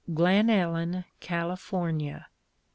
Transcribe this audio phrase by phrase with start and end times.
[0.11, 2.25] GLEN ELLEN, CALIFORNIA.